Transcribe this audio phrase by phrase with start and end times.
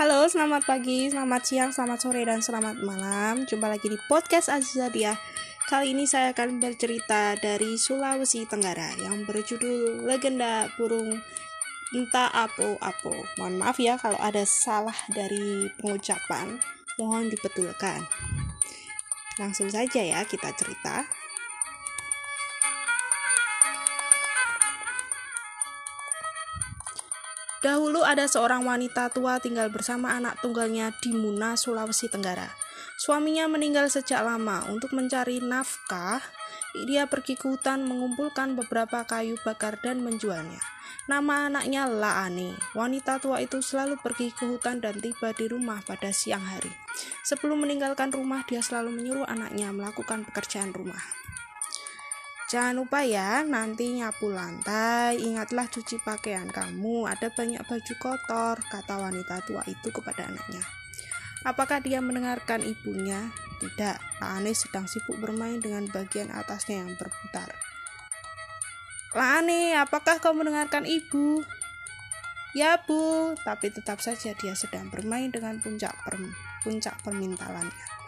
[0.00, 3.44] Halo, selamat pagi, selamat siang, selamat sore, dan selamat malam.
[3.44, 5.12] Jumpa lagi di podcast Azizadia.
[5.68, 11.20] Kali ini saya akan bercerita dari Sulawesi Tenggara yang berjudul Legenda Burung
[11.92, 13.12] Entah Apo-Apo.
[13.36, 16.56] Mohon maaf ya kalau ada salah dari pengucapan,
[16.96, 18.00] mohon dibetulkan.
[19.36, 21.04] Langsung saja ya kita cerita.
[27.60, 32.48] Dahulu ada seorang wanita tua tinggal bersama anak tunggalnya di Muna, Sulawesi Tenggara.
[32.96, 34.64] Suaminya meninggal sejak lama.
[34.72, 36.24] Untuk mencari nafkah,
[36.88, 40.56] dia pergi ke hutan mengumpulkan beberapa kayu bakar dan menjualnya.
[41.04, 42.56] Nama anaknya Laani.
[42.72, 46.72] Wanita tua itu selalu pergi ke hutan dan tiba di rumah pada siang hari.
[47.28, 51.00] Sebelum meninggalkan rumah, dia selalu menyuruh anaknya melakukan pekerjaan rumah.
[52.50, 58.94] Jangan lupa ya, nanti nyapu lantai, ingatlah cuci pakaian kamu, ada banyak baju kotor, kata
[58.98, 60.58] wanita tua itu kepada anaknya.
[61.46, 63.30] Apakah dia mendengarkan ibunya?
[63.62, 67.54] Tidak, Laane sedang sibuk bermain dengan bagian atasnya yang berputar.
[69.14, 71.46] Laane, apakah kau mendengarkan ibu?
[72.50, 76.18] Ya bu, tapi tetap saja dia sedang bermain dengan puncak, per,
[76.66, 77.99] puncak permintalannya.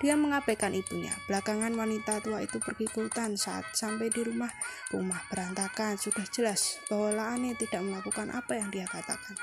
[0.00, 1.12] Dia mengabaikan ibunya.
[1.28, 4.48] Belakangan wanita tua itu pergi ke hutan saat sampai di rumah.
[4.88, 6.00] Rumah berantakan.
[6.00, 9.36] Sudah jelas bahwa Laane tidak melakukan apa yang dia katakan.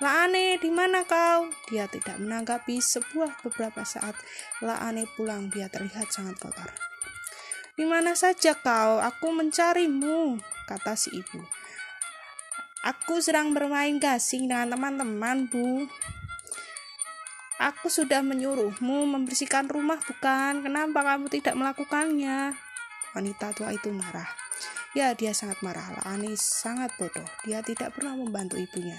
[0.00, 1.50] Laane, di mana kau?
[1.68, 4.14] Dia tidak menanggapi sebuah beberapa saat.
[4.62, 6.70] Laane pulang, dia terlihat sangat kotor.
[7.74, 9.02] Di mana saja kau?
[9.02, 11.42] Aku mencarimu, kata si ibu.
[12.80, 15.84] Aku sedang bermain gasing dengan teman-teman, Bu.
[17.60, 20.64] Aku sudah menyuruhmu membersihkan rumah, bukan?
[20.64, 22.56] Kenapa kamu tidak melakukannya?
[23.12, 24.49] Wanita tua itu marah.
[24.90, 25.86] Ya, dia sangat marah.
[26.02, 27.26] Laani sangat bodoh.
[27.46, 28.98] Dia tidak pernah membantu ibunya.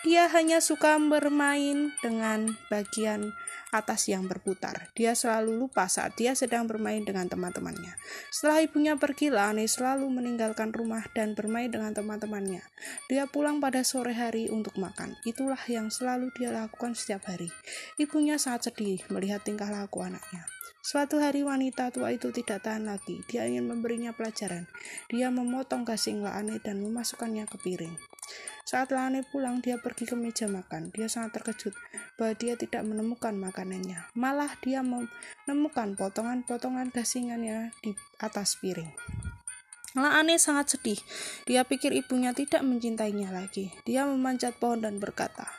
[0.00, 3.36] Dia hanya suka bermain dengan bagian
[3.68, 4.88] atas yang berputar.
[4.96, 7.92] Dia selalu lupa saat dia sedang bermain dengan teman-temannya.
[8.32, 12.64] Setelah ibunya pergi, Lani selalu meninggalkan rumah dan bermain dengan teman-temannya.
[13.12, 15.20] Dia pulang pada sore hari untuk makan.
[15.28, 17.52] Itulah yang selalu dia lakukan setiap hari.
[18.00, 20.55] Ibunya sangat sedih melihat tingkah laku anaknya.
[20.86, 23.18] Suatu hari wanita tua itu tidak tahan lagi.
[23.26, 24.70] Dia ingin memberinya pelajaran.
[25.10, 27.98] Dia memotong gasing Laane dan memasukkannya ke piring.
[28.62, 30.94] Saat Lane pulang, dia pergi ke meja makan.
[30.94, 31.74] Dia sangat terkejut
[32.14, 34.06] bahwa dia tidak menemukan makanannya.
[34.14, 37.90] Malah dia menemukan potongan-potongan gasingannya di
[38.22, 38.94] atas piring.
[39.98, 41.02] Laane sangat sedih.
[41.50, 43.74] Dia pikir ibunya tidak mencintainya lagi.
[43.82, 45.50] Dia memanjat pohon dan berkata,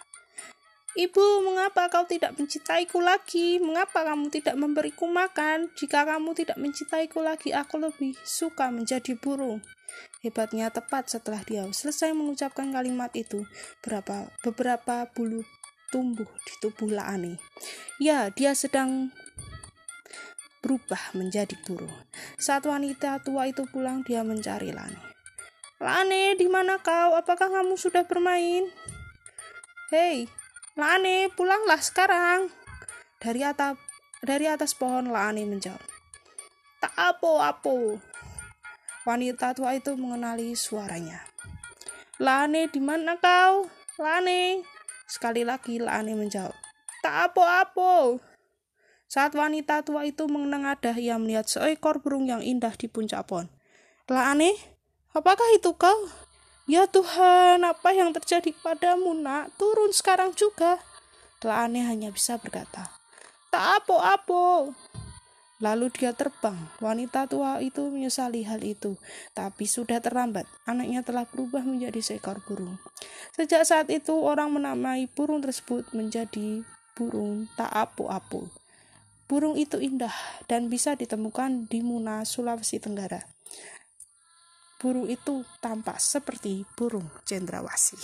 [0.97, 3.61] Ibu, mengapa kau tidak mencintaiku lagi?
[3.61, 5.69] Mengapa kamu tidak memberiku makan?
[5.77, 9.61] Jika kamu tidak mencintaiku lagi, aku lebih suka menjadi burung.
[10.25, 13.45] Hebatnya tepat setelah dia selesai mengucapkan kalimat itu,
[13.85, 15.45] berapa beberapa bulu
[15.93, 17.37] tumbuh di tubuh Laani.
[18.01, 19.13] Ya, dia sedang
[20.65, 21.93] berubah menjadi burung.
[22.41, 24.97] Saat wanita tua itu pulang, dia mencari Lani.
[25.77, 27.13] Lani, di mana kau?
[27.13, 28.65] Apakah kamu sudah bermain?
[29.93, 30.27] Hei,
[30.77, 32.53] Lani, pulanglah sekarang.
[33.17, 33.81] Dari atas
[34.21, 35.81] dari atas pohon Lani menjawab.
[36.77, 37.97] Tak apa-apa.
[39.01, 41.25] Wanita tua itu mengenali suaranya.
[42.21, 43.65] Lane, di mana kau?
[43.97, 44.61] Lane.
[45.09, 46.53] Sekali lagi Lane menjawab.
[47.01, 48.21] Tak apa-apa.
[49.09, 53.49] Saat wanita tua itu menengadah, ia melihat seekor burung yang indah di puncak pohon.
[54.05, 54.53] Lane,
[55.17, 56.05] apakah itu kau?
[56.67, 59.55] Ya Tuhan, apa yang terjadi padamu nak?
[59.55, 60.83] Turun sekarang juga.
[61.39, 62.91] Lane hanya bisa berkata,
[63.47, 64.75] Tak apa-apa.
[65.63, 66.59] Lalu dia terbang.
[66.83, 68.99] Wanita tua itu menyesali hal itu,
[69.31, 70.43] tapi sudah terlambat.
[70.67, 72.75] Anaknya telah berubah menjadi seekor burung.
[73.31, 76.67] Sejak saat itu, orang menamai burung tersebut menjadi
[76.99, 78.51] burung tak apu-apu.
[79.31, 80.13] Burung itu indah
[80.51, 83.23] dan bisa ditemukan di Muna, Sulawesi Tenggara.
[84.77, 88.01] Burung itu tampak seperti burung cendrawasih.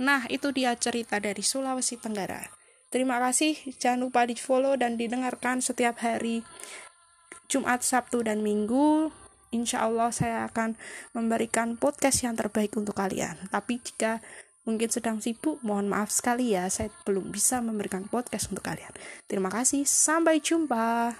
[0.00, 2.48] Nah, itu dia cerita dari Sulawesi Tenggara.
[2.88, 6.40] Terima kasih, jangan lupa di follow dan didengarkan setiap hari
[7.44, 9.12] Jumat, Sabtu, dan Minggu.
[9.52, 10.76] Insya Allah saya akan
[11.12, 13.36] memberikan podcast yang terbaik untuk kalian.
[13.52, 14.24] Tapi jika
[14.68, 18.92] mungkin sedang sibuk, mohon maaf sekali ya, saya belum bisa memberikan podcast untuk kalian.
[19.24, 21.16] Terima kasih, sampai jumpa.